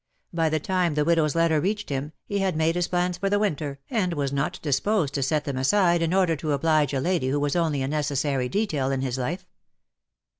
By 0.33 0.49
the 0.49 0.59
time 0.59 0.95
the 0.95 1.05
widow's 1.05 1.35
letter 1.35 1.61
reached 1.61 1.89
him 1.89 2.11
he 2.25 2.39
had 2.39 2.55
made 2.55 2.73
his 2.73 2.87
plans 2.87 3.19
for 3.19 3.29
the 3.29 3.37
winter, 3.37 3.77
and 3.87 4.15
was 4.15 4.33
not 4.33 4.59
disposed 4.63 5.13
to 5.13 5.21
set 5.21 5.43
them 5.45 5.57
aside 5.57 6.01
in 6.01 6.11
order 6.11 6.35
to 6.37 6.53
oblige 6.53 6.95
a 6.95 6.99
lady 6.99 7.27
who 7.29 7.39
was 7.39 7.55
only 7.55 7.83
a 7.83 7.87
necessary 7.87 8.49
detail 8.49 8.89
in 8.91 9.01
his 9.01 9.19
life. 9.19 9.45